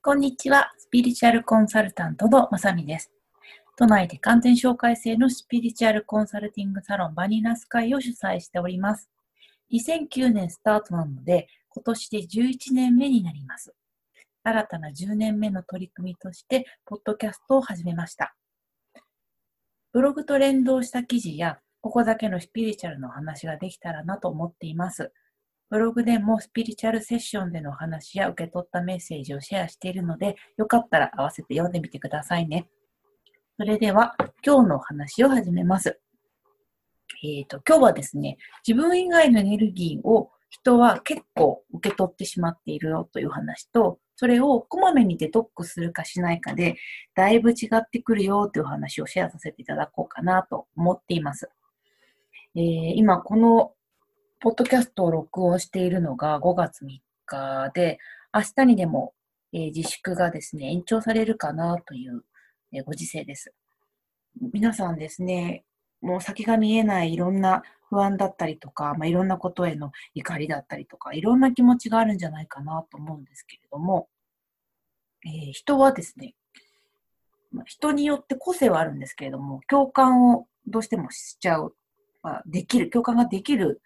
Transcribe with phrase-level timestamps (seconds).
[0.00, 0.72] こんにちは。
[0.78, 3.10] スピリチュアルコンサルタントのまさみです。
[3.76, 9.10] 都内で完全紹介制のスピリチュアルコンサルティングサロンバニラスカイを主催しております。
[9.72, 13.74] 2009年スタートなので、今年で11年目になります。
[14.44, 18.36] 新たな10年目の取り組みとして、ポッドキャストを始めました。
[19.92, 25.12] ブログと連動した記事や、ここだけのスピリチュアルの話ができたらなと思っています。
[25.70, 32.68] ブログでもスピリチュアルセッションでのお話や受け取ったメッセージをシェアしているので、よかったら合わせて読んでみてくださいね。
[33.58, 34.14] それでは、
[34.44, 36.00] 今日のお話を始めます。
[37.22, 46.76] えっ、ー、と、今日はですね、自分以外のエネルギーを人は結構受け取ってしまっているよという話と、それをこまめにデトックスするかしないかで、
[47.14, 51.50] だいぶ違ってくるよという話をシェアさせていただこうかなと思っています。
[52.56, 52.62] えー、
[52.94, 53.72] 今、この
[54.40, 57.98] ポッドキャストを録音しているのが5月3日で、
[58.32, 59.12] 明日にでも、
[59.52, 62.22] えー、自粛がですね、延長されるかなという、
[62.72, 63.52] えー、ご時世です。
[64.52, 65.64] 皆さんですね、
[66.00, 74.08] もう先が見えないいろんな不安だったりとか、まあ、いろんなことへの怒りだったりとか、いろんな気持ちがあるんじゃないかなと思うんですけれども、
[75.26, 76.36] えー、人はですね、
[77.66, 81.74] 人によって個性はあるんですけれども、共感をどうしてもしちゃう、
[82.22, 83.82] まあ、できる、共感ができる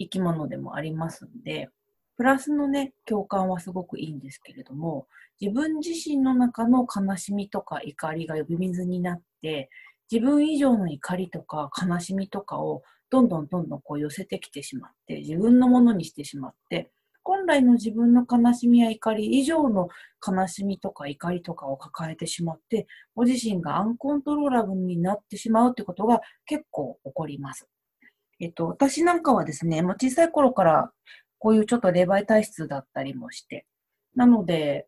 [0.00, 1.68] 生き物でもありますんで、
[2.16, 5.06] プラスのね、共感はすごくいいんですけれども、
[5.40, 9.70] 自分自身の中の悲しみとか怒りが呼び水になって、
[10.10, 16.90] 自分以上の怒りとか悲しみとかをどんどんどんどんこう寄せてきてしまって、自分のものにしてしまって、
[17.22, 19.88] 本来の自分の悲しみや怒り以上の
[20.26, 27.66] 悲しみとか怒りとかを抱えてしまって、ご自身がアンコントローラブルになってしまうってことが結構起こります。
[28.40, 30.90] えっと、私なんかはですね、もう小さい頃から
[31.38, 33.66] こういうちょっと霊媒体質だったりもして、
[34.16, 34.86] なので、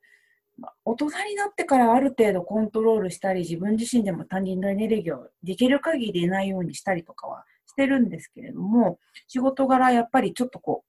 [0.85, 8.99] 大人になってからある程度コントロールしたり、自分自身でも他人のエネルギーをできる限りないようにしたりとかはしてるんですけれども、
[9.29, 10.85] 仕事柄やっぱりちょっとこ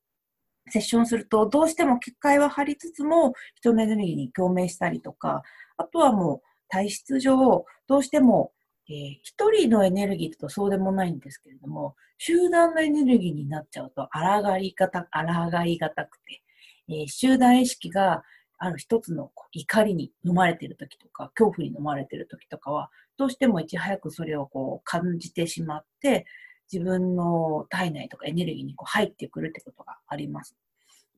[0.67, 5.43] う、セッションすると、どうしても結界は張りつつも、人のエネルギーに共鳴したりとか、
[5.77, 8.51] あとはもう体質上、どうしても
[8.89, 16.41] えー、一人のエネルギーとそうでもないんですけれども、集団のエネルギーになっちゃうと、抗い方、抗いがたくて、
[16.89, 18.23] えー、集団意識が
[18.57, 26.25] ある一つの怒りに飲まれている時とか、恐怖に飲まれている時とかは、どうしてもいち早くそれをこう感じてしまって、
[26.71, 30.55] 自分の体内とかエネルギーにこう入ってくるってことがあります。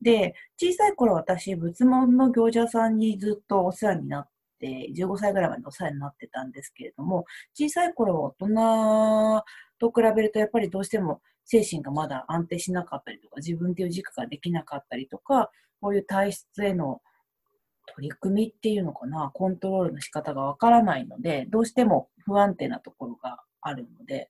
[0.02, 4.28] で、小さい頃私、仏門の行者さんにずっとお世話になっ
[4.62, 7.24] 15歳ぐらいまでお世話になってたんですけれども、
[7.54, 9.44] 小さい頃は大人
[9.78, 15.50] と比べるとやっぱりどうしても精神がまだ安定しなかったりとか、自分っていう軸ができなかったりとか、
[15.80, 17.00] こういう体質への
[17.94, 24.28] 取り組みっていうのかな、コントロールの仕方がわからないので、どうしても不安定なところがあるので、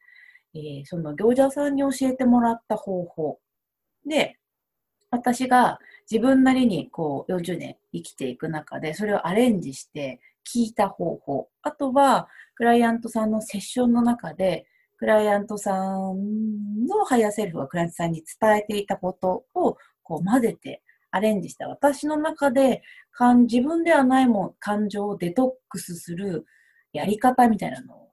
[0.55, 3.39] えー、その行者さんに教えてもらった方法
[4.07, 4.39] で、
[5.17, 5.79] 私が
[6.11, 11.49] 自分なりにこう40年生きていく中で、それをアレンジして聞いた方法。
[11.63, 14.67] あとは、クライアントさんのセッションの中で、
[14.99, 22.83] クライアントさんのハイヤーセルフがクライアントさんに伝えていたことをこう混ぜてアレンジした私の中で
[23.47, 26.47] 自分ではないもん感情をデトックスする
[26.93, 28.09] やり方みたいなのを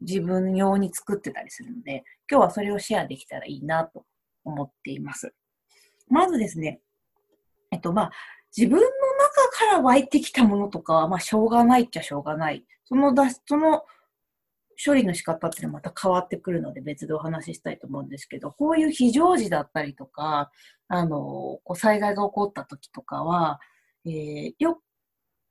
[0.00, 4.04] 自分用に作ってたりするので、今日はそれをシェアできたらいいなと
[4.44, 5.34] 思っています。
[6.08, 6.80] まずですね、
[7.70, 8.10] えっと、まあ、
[8.56, 8.90] 自分の中
[9.58, 12.64] から湧いてきたものとかは、まあ、しょうがないっちゃしょうがない。
[12.84, 13.84] その出し、その
[14.84, 20.50] 処理の仕方っていうのはまた変わってくるので別でお話ししたいと思うんですけど、こういう非常時だったりとか、
[20.88, 23.60] あの、こう災害が起こった時とかは、
[24.04, 24.80] えー、よ、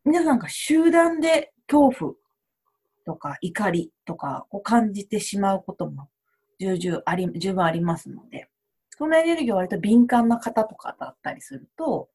[0.03, 2.13] 皆さんが集団で恐怖
[3.05, 6.09] とか怒りとかを感じてしまうことも
[6.59, 8.47] 重々あり、十分ありますので、
[8.97, 12.09] そのエネルギーは割と敏感な方とかだったりすると、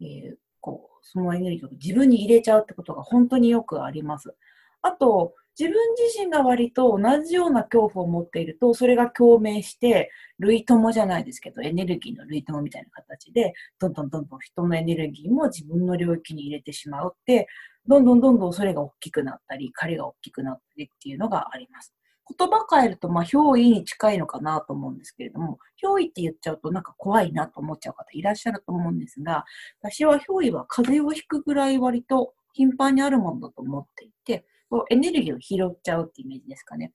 [0.00, 4.34] えー、こう、そのエネルギーを自分に入れちゃうってことが本当によくあります。
[4.82, 17.48] あと、自分自身が割と同じような恐怖を持っていると、それが共鳴して、類友じゃないですけど、エネルギーの類友みたいな形で、どんどんどんどん人のエネルギーも自分の領域に入れてしまうって、
[17.86, 21.94] どんどんどんどんそれが大きくなったり、彼が大きくなったりっていうのがあります。
[22.38, 29.44] 言葉変えると、まあ、憑依に近いのかなと思うんですけれども、憑依って言っちゃうとなんか怖いなと思っちゃう方いらっしゃると思うんですが、
[29.80, 36.92] 私は憑依は風邪をひくぐらい割と頻繁にあるものだと思っていて、こうエネルギーを拾っちゃうってイメージですかね。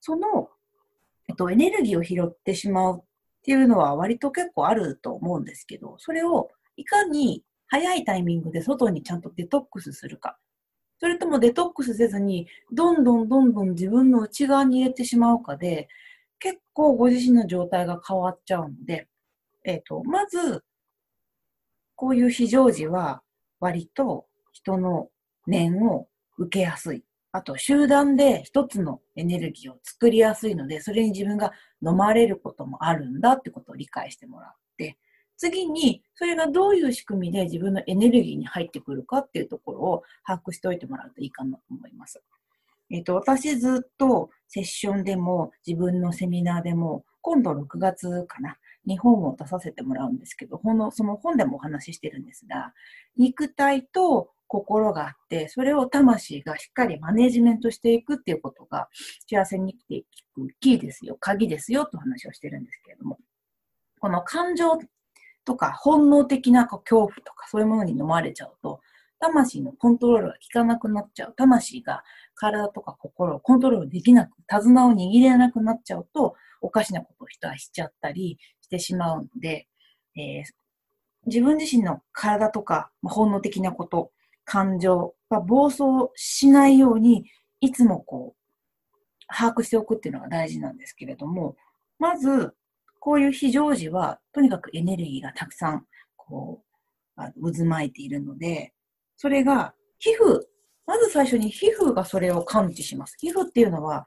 [0.00, 0.48] その、
[1.28, 3.04] えっと、エネルギーを拾ってしまうっ
[3.42, 10.36] ていうのは割と結構あると思うんですけど、それをいかに早いタイミングで外にちゃんとデトックスするか。
[11.04, 15.86] それともデトックスせずに、どんどんどんどん自分の内側に入れてしまうかで、
[16.38, 19.06] 結構ご自身の状態が変わっちゃうので、
[19.66, 20.64] えっ、ー、と、まず、
[21.94, 23.22] こういう非常時は
[23.60, 24.24] 割と
[24.54, 25.10] 人の
[25.46, 26.08] 念を
[26.38, 27.04] 受けやすい。
[27.32, 31.52] あと、集団で一つのエネルギーを作りやすいので、それに自分が
[31.86, 34.63] 飲まれることもあるんだってことを理解してもらって、
[35.36, 42.22] 次に、それがどういう仕組みで自分のエネルギーに入ってくるかっていうところを把握しておいてもらうといいかなと思います。
[42.90, 52.74] えっ、と、私ずっとセッションでも自分のセミナーでも、今度6月かな、日本を出させてもらうんですけど、ほのその本でもお話ししてるんですが、
[53.16, 58.88] 肉体と心があって、それを魂がしっかりマネジメントしていくっていうことが
[59.28, 60.04] 幸せに生きてい
[60.34, 63.18] くキーですよ、鍵ですよと話をしてるんですけれども、
[63.98, 64.78] この感情
[65.44, 68.80] とか本能的な恐怖とかそういうものに飲まれちゃうと、
[69.20, 71.34] 魂のコントロールが効かなくなっちゃう。
[71.36, 72.02] 魂が
[72.34, 79.66] 体とか心をコントロールできなく、手綱を握れなくなっちゃうと、おかしなことを人はしちゃったりしてしまうので、
[80.16, 80.44] えー、
[81.26, 84.10] 自分自身の体とか、本能的なこと、
[84.44, 85.82] 感情が暴走
[86.16, 87.24] しないように、
[87.60, 88.44] いつもこう、
[89.26, 91.56] 把握しておくっていうのが大事なんですけれども、
[91.98, 92.54] まず、
[93.04, 95.84] こういう非常時は、とにかくエネルギーがたくさん、
[96.16, 96.62] こ
[97.18, 98.72] う、渦巻いているので、
[99.18, 100.40] それが、皮膚、
[100.86, 103.14] まず最初に皮膚がそれを感知します。
[103.20, 104.06] 皮膚っていうのは、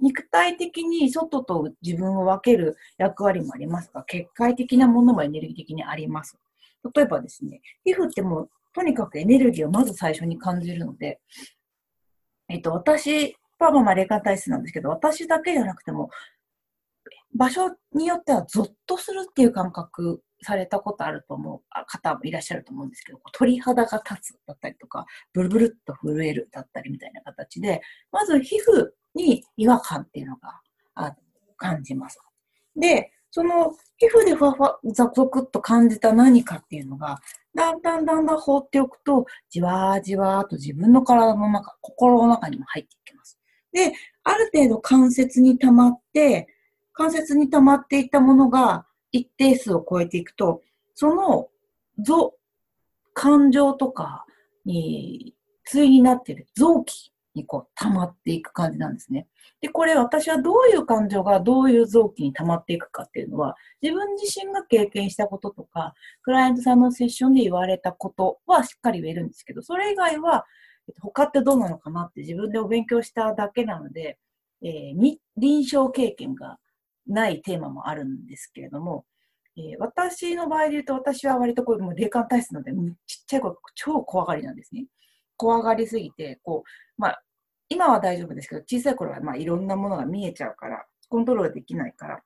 [0.00, 6.38] 肉体的に外と自分を分ける役割もありますが、結界的なものもエネルギー的にあります。
[6.96, 11.20] 例えばですね、皮膚ってもう、とにかくエネルギーをまず最初に感じるので、
[12.48, 16.08] えっと、私はまあ霊感体質なんですけど、私だけじゃなくても、
[17.34, 27.82] 場所によってはゾッとするっていう感覚されたことあると思う方もいらっしゃると思うんですけど、鳥肌が立つだったりとか、ブルブルっと震えるだったりみたいな形で、
[28.12, 30.60] まず皮膚に違和感っていうのが
[31.56, 32.18] 感じます。
[32.76, 37.20] で、その皮膚でふわふわ、ザクザクっと感じた何かっていうのが、
[37.54, 43.38] だんだんだんだん放っておくと、じわじわと自分の体の中、心の中にも入っていきます。
[43.72, 43.92] で、
[44.22, 46.46] ある程度関節に溜まって、
[46.98, 50.62] 関節に溜まっていったものが一定数を超えていくと、
[50.96, 51.48] その、
[52.00, 52.34] ぞ、
[53.14, 54.26] 感情とか
[54.64, 59.28] に、対になっている臓器にこう溜まっていく感じなんですね。
[59.60, 70.46] で、これ私はどういう感情がどういう臓器に溜まっていくかっていうのは、自分自身が経験したこととか、クライアントさんのセッションで言われたことはしっかり言えるんですけど、それ以外は、
[71.00, 74.18] 他ってどうなのかなって自分でお勉強しただけなので、
[74.62, 76.58] えー、臨床経験が
[77.08, 79.04] ないテーマもあるんですけれども、
[79.56, 82.72] えー、私の場合で言うと、私は割とこう、もう霊感体質なので、
[83.06, 84.86] ちっちゃい頃超怖がりなんですね。
[85.36, 87.22] 怖がりすぎて、こう、まあ、
[87.68, 92.20] 今は大丈夫ですけど、小さい頃はまあいろんなものが見えちゃうから、コントロールできないから、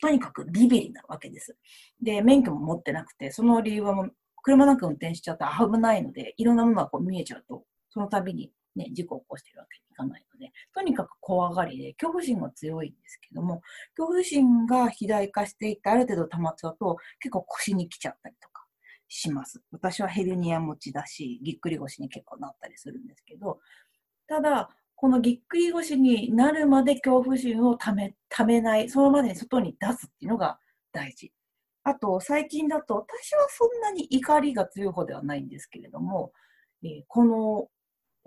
[0.00, 1.56] とにかくビビリなわけです。
[2.00, 13.60] で、免許も持ってなくて、その理由はもう、車なんか運転しちゃったら危ないので、いろんなものがこう見えちゃうと、その度にね、事故を起こしてるわけにいかないので、とにかく怖がりで、恐怖心が強いんですけども、
[13.96, 18.64] 恐怖心が肥大化していって、ある程度溜まっちゃうと、結構腰に来ちゃったりとか
[19.08, 19.60] します。
[19.72, 23.58] 私はヘルニア持ちだし、ぎっくり腰に結構なったりするんですけど、
[24.26, 30.58] ただ、このぎっくり腰になるまで恐怖心をため、ためない、そのまでに外に出すっていうのが
[30.92, 31.32] 大事。
[31.84, 36.32] あと、最近だと、私はそんなに怒りが強い方ではないんですけれども、
[36.82, 37.68] えー、この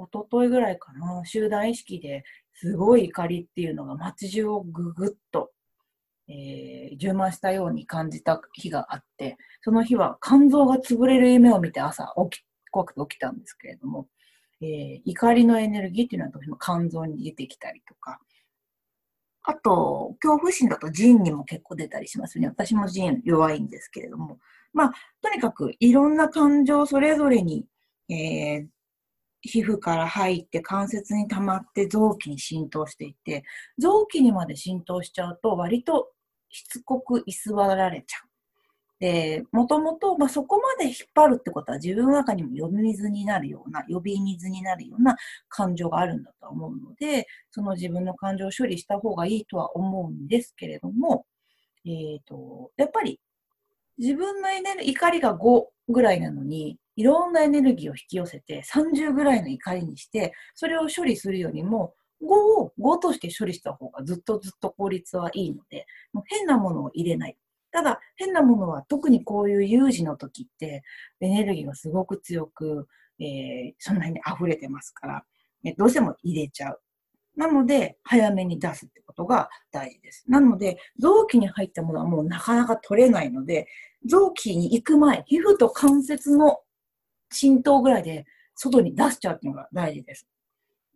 [0.05, 5.51] 一昨日ぐらいかな、集団意識ですごい怒りっていうのが街中をぐぐっと、
[6.27, 14.07] えー、充満したように感じた日があって、その日は肝臓が潰れる夢を見て朝起き、怖くて起きたんですけれども、
[14.61, 18.19] えー、怒りのエネルギーっていうのはどうしても肝臓に出てきたりとか、
[19.43, 22.47] あと、恐怖心だと腎にも結構出たりしますね。
[22.47, 24.37] 私も腎弱いんですけれども。
[24.73, 27.65] まあ、とにかくいろんな感情それぞれに、
[28.09, 28.67] えー、
[29.41, 33.43] 皮膚から入って関節に溜まって臓器に浸透していって、
[33.77, 36.11] 臓器にまで浸透しちゃうと割と
[36.49, 38.31] しつこく居座られちゃう。
[39.01, 45.15] で、もともと、まあ、そこまで引っ張るってことは自分の中にも呼び水になるような、呼び水になるような
[45.49, 51.25] 感情があるんだと思うので、その自分の感情を処理した方がいいとは思うんですけれども、
[51.83, 53.19] えっ、ー、と、やっぱり
[53.97, 67.37] 自分のエネル怒りが5ぐらいなのに、いろんなエネルギーを引き寄せて30ぐらいの怒りにして、それを処理するよりも、5を5として処理した方がずっとずっと効率はいいので、もう変なものを入れない。
[67.71, 70.83] ただ、変なものは特にこういう有事の時って、
[71.21, 72.87] エネルギーがすごく強く、
[73.19, 75.23] えー、そんなに溢れてますから、
[75.63, 76.81] ね、どうしても入れちゃう。
[77.37, 80.25] なので、早めに出すってことが大事です。
[80.27, 83.67] なので、臓器に入ったものはもうなかなか取れないので、
[84.05, 86.59] 臓器に行く前、皮膚と関節の
[87.31, 90.27] 浸透ぐらいで外に出しちゃうっていうのが大事です。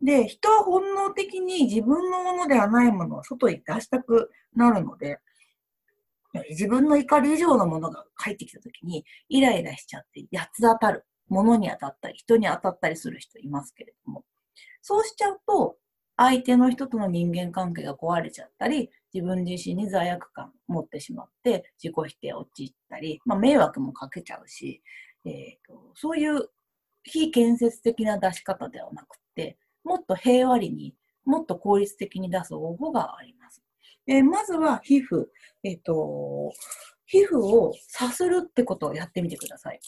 [0.01, 5.19] で、人は本能的に自分のものではないものを外に出したくなるので、
[6.49, 11.05] 自分の怒り以上のものが返ってきたときに、イライラしちゃって、八つ当たる。
[11.27, 14.23] 物に当たったり、人に当たったりする人いますけれども、
[14.81, 15.77] そうしちゃうと、
[16.17, 24.81] 相手の人との人間関係が壊れちゃったり、自分自身に罪悪感を持ってしまって、自己否定を陥ったり、まあ、迷惑もかけちゃうし、
[25.25, 26.49] えーと、そういう
[27.03, 33.61] 非建設的な出し方ではなくて、もっと平和裏に、もっと効率的に出す方法があります。
[34.07, 35.25] えー、まずは皮膚、
[35.63, 36.51] えっ、ー、と、
[37.07, 39.79] 皮膚をさするってことをやってみてください。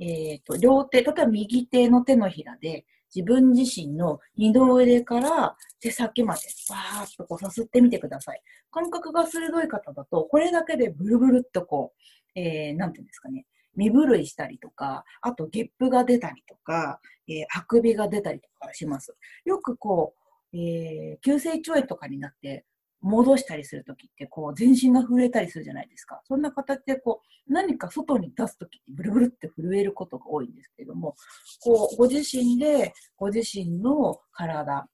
[0.00, 2.84] えっ、ー、と、両手、例えば右手の手のひらで、
[3.14, 8.42] 自分自身の二の腕から手先までバーッとこうさすってみてください。
[8.72, 11.92] 感覚が鋭い方だと、これだけでブルブルっとこ
[12.36, 19.14] う、えー、なんていうんですかね、身震いしたりとか、あとゲップが出たりとか、えー、あくびが出たりとかします。
[19.44, 20.14] よくこ
[20.52, 22.64] う、えー、急性腸炎とかになって、
[23.04, 26.22] 戻したりするときって、こう、全身が震えたりするじゃないですか。
[26.24, 31.14] そんな形で、こう、何か外に出すときにブルブルって震えることが多いんですけども、
[31.62, 34.88] こう、ご自身で、ご自身の体、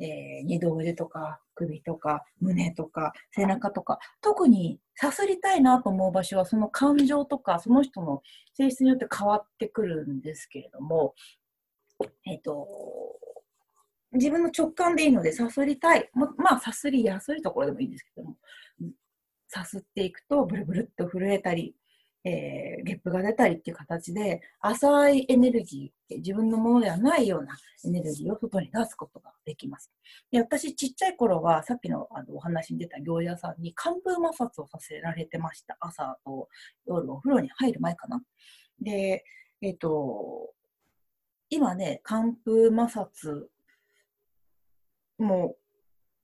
[0.00, 8.22] えー、二度腕とか首とか胸とか背中とか、特にさすりたいなと思う場所は、その感情とか、その人の
[8.54, 11.14] 性質によって変わってくるんですけれども、
[12.26, 12.66] えっ、ー、と、
[14.12, 16.10] 自分の直感でいいので、さすりたい。
[16.14, 18.36] ままあ、さすりやすいところでもいいんですけども、
[19.48, 21.76] さすっていくと、ブルブルっと震えたり、
[22.24, 29.90] えー、ゲップが出たりっていう形で、浅いエネルギー、自分のものではないようなエネルギーを外に出すことができます。
[30.30, 35.78] で私、ちっちゃい頃は、さっきのあのお話に出た行者さんに、寒風摩擦をさせられてました。
[35.80, 36.48] 朝と
[36.86, 38.22] 夜お風呂に入る前かな。
[38.80, 39.24] で、
[39.62, 40.52] えっ、ー、と、
[41.48, 43.46] 今ね、寒風摩擦
[45.18, 45.56] も、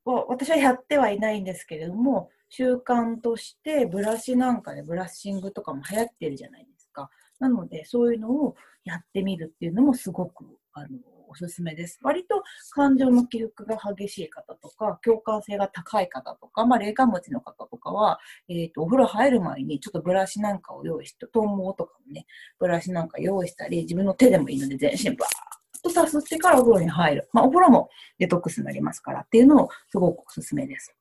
[0.04, 7.10] 私はやってはいないんですけれども、習慣としてブラシなんかでブラッシングとかも流行ってるじゃないですか。
[7.38, 10.88] なので、そういうのをやってみるっていうのもすごく、あの、
[11.28, 11.98] おすすめです。
[12.02, 22.26] 割と感情の起伏が激しい方とか、共感性が高い方とか、まあ、霊感持ちの方とかは、えっ、ー、と、お風呂入る前にちょっとブラシなんかを用意して、トンボとかもね、
[22.58, 25.46] ブラシなんか用意したり、自分の手でもいいので全身バー
[25.82, 27.28] とさすってからお風呂に入る。
[27.32, 27.88] まあ、お風呂も
[28.18, 30.94] デトックスになりますからっていうのをすごくおすすめです。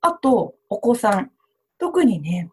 [0.00, 1.30] あと、お子さん。
[1.78, 2.50] 特にね、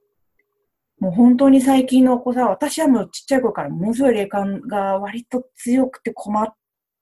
[0.99, 6.47] もう本当に最近のお子さん、私はもうちっちゃい頃からものすごい霊感が割と強くて困っ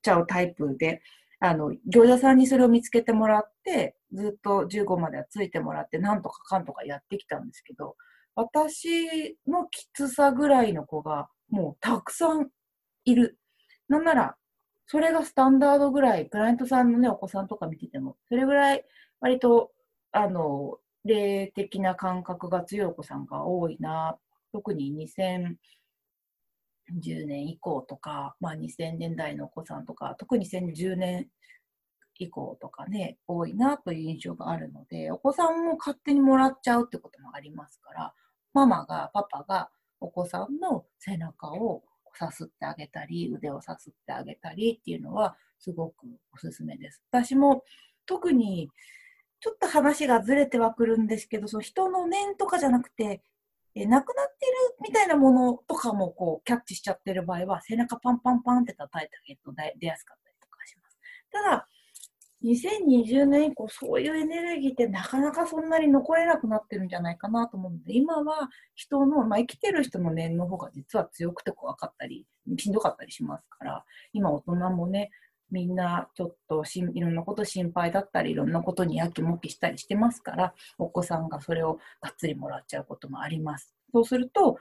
[0.02, 1.02] ちゃうタイプで、
[1.40, 7.96] あの、行者さんにそれを見つけてもらって、ずっと15まではついてもらって、なんとかかんとかやってきたんですけど、
[8.36, 12.50] 私のきつさぐらいの子がもうたくさん
[13.06, 13.38] いる。
[13.88, 14.36] なんなら、
[14.88, 18.86] それがスタンダードぐらい、クライアントさんのね、お子さんとか見てても、それぐらい
[19.20, 19.72] 割と、
[20.16, 24.18] あの、霊的な感覚が強いお子さんが多いな。
[24.54, 25.58] 特に2010
[27.28, 31.28] 年以降とか、まあ、2000年代のお子さんとか、特に2010年
[32.18, 38.14] 以降とかね、多いなという印象があるので、お子さんも勝手にもらっちゃうってこともありますから、
[38.54, 39.70] ママが、パパが
[40.00, 47.04] お子さんの背中をさすってあげたり、腕をさすってあげたりっていうのはすごくおすすめです。
[47.12, 47.66] 私も
[48.06, 48.70] 特に
[49.40, 53.22] ちょっと話がずれてはくるんですけど、その人の念とかじゃなくて、
[53.76, 54.52] え亡くなってる
[54.82, 60.98] みたいなものとかもこうキャッチしちゃってる場合は、背中パンパンパンって叩いてあげると出やすかったりとかします。
[61.32, 61.68] ただ、
[62.46, 72.26] 2020年以降、そういうエネルギーってなかなかそんなに残れなくなってるんじゃないかなと思うので、今は人の、まあ、生きてる人の念の方が実は強くて怖かったり、
[72.58, 75.10] しんどかったりしますから、今大人もね、
[75.56, 83.74] みんなちょっとしいろんなこと心配だったり、いろんなことにやきもきしたりしてますから、お子さんがそれをがっつりもらっちゃうこともあります。
[83.94, 84.60] そうすると、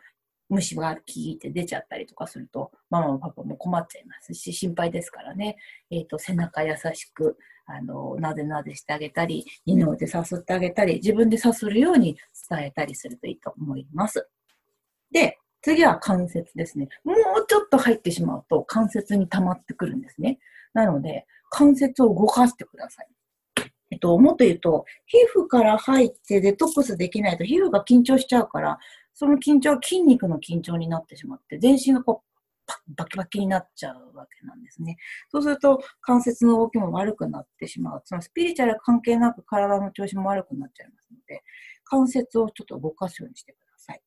[0.49, 5.57] 虫が効いて出ちゃったりとかすると、ママもパパも困っちゃいますし、心配ですからね、
[5.91, 7.37] え、ー、と、背中優しく、
[7.67, 12.17] あの、なでなでしてあげたり、二の腕さすってあげたり、自分でさするように
[12.49, 14.29] 伝えたりするといいと思います。
[15.11, 16.89] で、次は関節ですね。
[17.05, 20.39] もうちょっと入ってしまうと関節に溜まってくるんですね。
[20.75, 23.09] なので、関節を動かしてください。
[23.91, 28.79] えっと、もっと言うと、皮膚から入ってデトックスできないと皮膚が緊張しちゃうから、
[29.15, 32.35] その緊張は筋肉の緊張になってしまって、全身がこう、
[32.97, 34.97] バキバキになっちゃうわけなんですね。
[35.31, 38.03] そうすると関節の動きも悪くなってしまう。
[38.05, 41.43] そのスピリチュアル関係なく体の調子も悪くなっちゃいますので、
[41.85, 44.03] 関節をちょっと動かすようにしてください。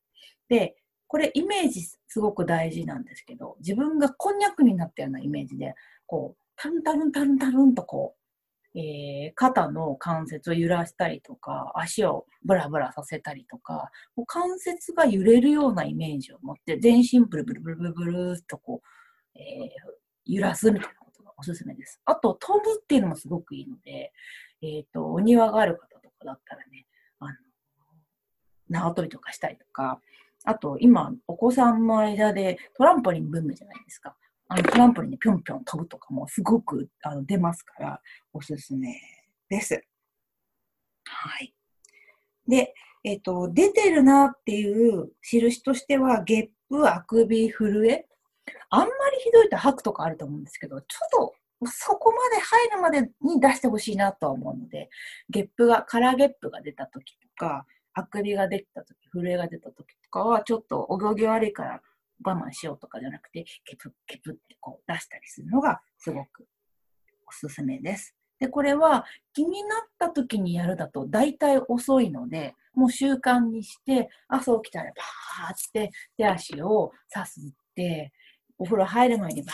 [0.49, 0.75] で、
[1.07, 5.73] これイメージすごく大事なんですけど、自分がこんにゃくになったようなイメージで、
[6.05, 8.15] こう、タルンタルンタルンタルンとこ
[8.75, 22.01] う、えー、肩の関節を揺らしたりとか、足をブラブラさせたりとか、こう関節が揺れるようなイメージを持って、全身ブルブルブルブルブルっとこう、えー、揺らすみたいなことがおすすめです。
[22.05, 24.11] あと、飛ぶっていうのもすごくいいので、
[24.61, 26.85] えっ、ー、と、お庭がある方とかだったらね、
[27.19, 27.33] あの、
[28.69, 30.01] 縄跳びとかしたりとか、
[30.43, 34.15] あと、今、お子さんの間でトランポリンブームじゃないですか。
[34.49, 38.01] あのトランポリンでぴょんぴょん飛ぶとかもすごくあの出ますから、
[38.33, 38.95] おすすめ
[39.49, 39.83] です。
[41.05, 41.53] はい。
[42.47, 42.73] で、
[43.03, 48.05] えっ、ー、と、出てるなっていう印としては、ゲップ、あくび、震え。
[48.69, 51.33] あんまりひどいと吐くとかあると思うんですけど、ちょっと
[51.65, 54.89] そこまで入るまでに出してほしいなとは思うので、
[55.29, 61.81] ゲップが、カラーゲップが出た時とか、あくびができた時、震えが出た時とかは、ちょっとお行儀悪いから
[62.23, 66.47] 我慢しようとかじゃなくて、ケプッケプってこう出したりするのがすごく
[67.27, 68.15] おすすめです。
[68.39, 77.43] で、これは気になった時にやるだと大体遅いので、もう習慣にして、朝起きたらバーって手足をさすっ
[77.75, 78.11] て、
[78.59, 79.53] お風呂入る前にバ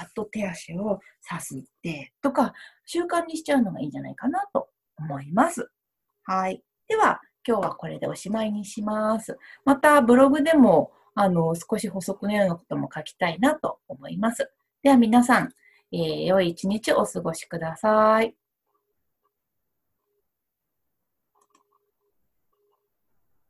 [0.00, 2.54] ーっと手足をさすってとか、
[2.86, 5.70] 習慣にしちゃうのがいいんじゃないかなと思います。
[6.24, 6.62] はい。
[6.88, 9.36] では、今日はこれでおしまいにします。
[9.64, 14.50] またブログでもあの少し補足のようなことも書きたいなと思います。
[14.82, 15.52] では皆さん、
[15.92, 18.41] えー、良い一日お過ごしください。